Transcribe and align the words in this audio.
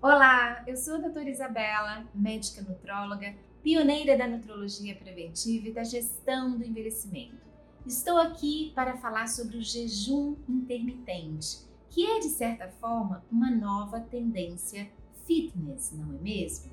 Olá, 0.00 0.62
eu 0.64 0.76
sou 0.76 0.94
a 0.94 0.98
doutora 0.98 1.28
Isabela, 1.28 2.06
médica 2.14 2.62
nutróloga, 2.62 3.34
pioneira 3.64 4.16
da 4.16 4.28
nutrologia 4.28 4.94
preventiva 4.94 5.66
e 5.66 5.72
da 5.72 5.82
gestão 5.82 6.56
do 6.56 6.64
envelhecimento. 6.64 7.44
Estou 7.84 8.16
aqui 8.16 8.70
para 8.76 8.96
falar 8.98 9.26
sobre 9.26 9.56
o 9.56 9.62
jejum 9.62 10.36
intermitente, 10.48 11.64
que 11.90 12.06
é 12.06 12.20
de 12.20 12.28
certa 12.28 12.68
forma 12.68 13.24
uma 13.28 13.50
nova 13.50 13.98
tendência 13.98 14.88
fitness, 15.26 15.90
não 15.90 16.14
é 16.14 16.22
mesmo? 16.22 16.70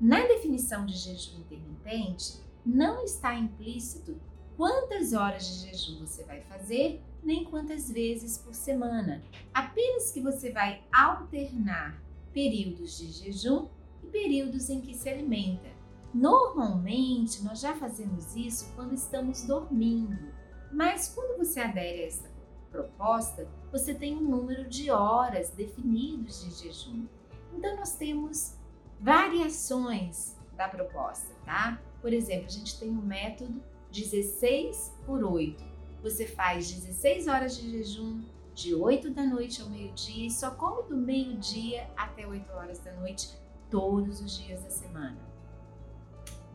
Na 0.00 0.26
definição 0.26 0.84
de 0.84 0.96
jejum 0.96 1.38
intermitente, 1.38 2.40
não 2.66 3.04
está 3.04 3.36
implícito 3.36 4.20
quantas 4.56 5.12
horas 5.12 5.46
de 5.46 5.70
jejum 5.70 6.00
você 6.04 6.24
vai 6.24 6.40
fazer, 6.40 7.00
nem 7.22 7.44
quantas 7.44 7.88
vezes 7.88 8.36
por 8.36 8.52
semana. 8.52 9.22
Apenas 9.54 10.10
que 10.10 10.20
você 10.20 10.50
vai 10.50 10.82
alternar 10.92 12.07
períodos 12.32 12.98
de 12.98 13.10
jejum 13.10 13.68
e 14.02 14.06
períodos 14.06 14.68
em 14.70 14.80
que 14.80 14.94
se 14.94 15.08
alimenta. 15.08 15.68
Normalmente, 16.12 17.42
nós 17.42 17.60
já 17.60 17.74
fazemos 17.74 18.34
isso 18.34 18.72
quando 18.74 18.94
estamos 18.94 19.46
dormindo, 19.46 20.16
mas 20.72 21.08
quando 21.14 21.38
você 21.38 21.60
adere 21.60 22.02
a 22.02 22.06
essa 22.06 22.30
proposta, 22.70 23.48
você 23.70 23.94
tem 23.94 24.16
um 24.16 24.22
número 24.22 24.68
de 24.68 24.90
horas 24.90 25.50
definidos 25.50 26.44
de 26.44 26.50
jejum. 26.62 27.06
Então, 27.56 27.76
nós 27.76 27.94
temos 27.96 28.54
variações 29.00 30.36
da 30.56 30.68
proposta, 30.68 31.34
tá? 31.44 31.80
Por 32.00 32.12
exemplo, 32.12 32.46
a 32.46 32.50
gente 32.50 32.78
tem 32.78 32.90
o 32.90 33.02
método 33.02 33.62
16 33.90 34.94
por 35.06 35.22
8. 35.22 35.62
Você 36.02 36.26
faz 36.26 36.70
16 36.70 37.26
horas 37.26 37.56
de 37.56 37.70
jejum, 37.70 38.22
de 38.58 38.74
8 38.74 39.10
da 39.10 39.24
noite 39.24 39.62
ao 39.62 39.70
meio-dia 39.70 40.26
e 40.26 40.30
só 40.32 40.50
come 40.50 40.82
do 40.88 40.96
meio-dia 40.96 41.88
até 41.96 42.26
8 42.26 42.52
horas 42.52 42.80
da 42.80 42.92
noite 42.94 43.30
todos 43.70 44.20
os 44.20 44.36
dias 44.36 44.60
da 44.64 44.68
semana. 44.68 45.16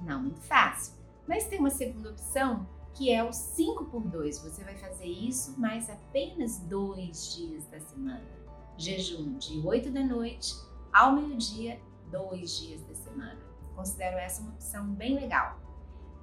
Não 0.01 0.21
muito 0.21 0.41
fácil, 0.41 0.95
mas 1.25 1.47
tem 1.47 1.59
uma 1.59 1.69
segunda 1.69 2.09
opção 2.09 2.67
que 2.93 3.09
é 3.09 3.23
o 3.23 3.31
5 3.31 3.85
por 3.85 4.01
2. 4.01 4.37
Você 4.39 4.65
vai 4.65 4.75
fazer 4.75 5.05
isso 5.05 5.57
mais 5.57 5.89
apenas 5.89 6.59
dois 6.59 7.33
dias 7.33 7.65
da 7.67 7.79
semana. 7.79 8.27
Jejum 8.77 9.37
de 9.37 9.65
8 9.65 9.89
da 9.89 10.03
noite 10.03 10.53
ao 10.91 11.13
meio-dia, 11.13 11.79
dois 12.11 12.59
dias 12.59 12.81
da 12.81 12.95
semana. 12.95 13.39
Considero 13.77 14.17
essa 14.17 14.41
uma 14.41 14.51
opção 14.51 14.93
bem 14.93 15.15
legal. 15.15 15.57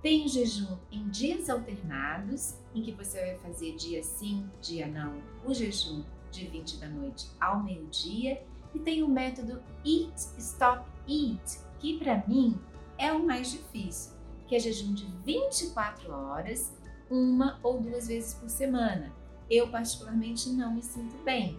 Tem 0.03 0.27
jejum 0.27 0.79
em 0.91 1.09
dias 1.11 1.51
alternados, 1.51 2.55
em 2.75 2.83
que 2.83 2.93
você 2.93 3.21
vai 3.21 3.39
fazer 3.39 3.77
dia 3.77 4.03
sim, 4.03 4.49
dia 4.63 4.87
não, 4.87 5.21
o 5.45 5.53
jejum 5.53 6.03
de 6.31 6.47
20 6.47 6.79
da 6.79 6.89
noite 6.89 7.31
ao 7.39 7.63
meio-dia. 7.63 8.43
E 8.75 8.79
tem 8.79 9.03
o 9.03 9.09
método 9.09 9.61
Eat, 9.85 10.17
Stop, 10.39 10.89
Eat, 11.07 11.59
que 11.79 11.99
para 11.99 12.25
mim 12.27 12.59
é 12.97 13.13
o 13.13 13.27
mais 13.27 13.51
difícil, 13.51 14.13
que 14.47 14.55
é 14.55 14.61
jejum 14.61 14.95
de 14.95 15.07
24 15.25 16.11
horas, 16.13 16.73
uma 17.11 17.59
ou 17.63 17.81
duas 17.81 18.07
vezes 18.07 18.35
por 18.35 18.49
semana. 18.49 19.13
Eu, 19.51 19.69
particularmente, 19.69 20.49
não 20.51 20.73
me 20.73 20.83
sinto 20.83 21.17
bem, 21.25 21.59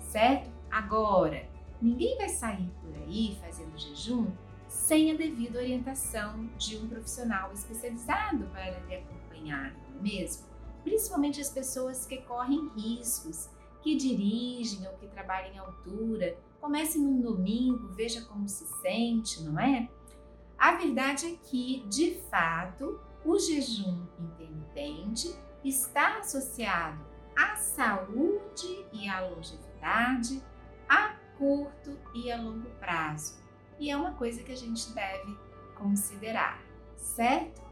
certo? 0.00 0.50
Agora, 0.70 1.48
ninguém 1.80 2.16
vai 2.18 2.28
sair 2.28 2.70
por 2.82 2.94
aí 2.94 3.36
fazendo 3.40 3.76
jejum 3.78 4.26
sem 4.90 5.12
a 5.12 5.14
devida 5.14 5.60
orientação 5.60 6.50
de 6.58 6.76
um 6.76 6.88
profissional 6.88 7.52
especializado 7.52 8.44
para 8.46 8.76
lhe 8.80 8.96
acompanhar, 8.96 9.72
não 9.72 10.00
é 10.00 10.02
mesmo? 10.02 10.48
Principalmente 10.82 11.40
as 11.40 11.48
pessoas 11.48 12.04
que 12.06 12.16
correm 12.22 12.68
riscos, 12.76 13.48
que 13.82 13.94
dirigem 13.94 14.84
ou 14.88 14.94
que 14.94 15.06
trabalham 15.06 15.54
em 15.54 15.58
altura. 15.58 16.36
Comece 16.60 16.98
num 16.98 17.20
domingo, 17.20 17.86
veja 17.94 18.22
como 18.22 18.48
se 18.48 18.66
sente, 18.82 19.44
não 19.44 19.60
é? 19.60 19.88
A 20.58 20.72
verdade 20.72 21.26
é 21.26 21.36
que, 21.36 21.84
de 21.88 22.16
fato, 22.28 22.98
o 23.24 23.38
jejum 23.38 24.08
intermitente 24.18 25.32
está 25.62 26.18
associado 26.18 26.98
à 27.36 27.54
saúde 27.54 28.86
e 28.92 29.08
à 29.08 29.20
longevidade 29.20 30.42
a 30.88 31.14
curto 31.38 31.96
e 32.12 32.32
a 32.32 32.42
longo 32.42 32.68
prazo 32.80 33.39
e 33.80 33.90
é 33.90 33.96
uma 33.96 34.12
coisa 34.12 34.42
que 34.42 34.52
a 34.52 34.56
gente 34.56 34.92
deve 34.92 35.36
considerar, 35.74 36.62
certo? 36.96 37.62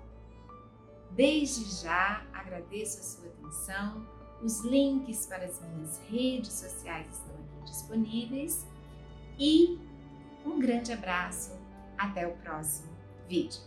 Desde 1.11 1.65
já 1.83 2.27
agradeço 2.33 2.99
a 2.99 3.03
sua 3.03 3.29
atenção. 3.29 4.07
Os 4.43 4.65
links 4.65 5.27
para 5.27 5.45
as 5.45 5.61
minhas 5.61 6.01
redes 6.09 6.53
sociais 6.53 7.07
estão 7.13 7.35
aqui 7.35 7.71
disponíveis 7.71 8.67
e 9.39 9.79
um 10.47 10.59
grande 10.59 10.93
abraço. 10.93 11.57
Até 11.99 12.27
o 12.27 12.37
próximo 12.39 12.89
vídeo. 13.29 13.61